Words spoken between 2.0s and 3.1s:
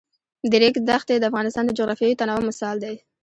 تنوع مثال دی.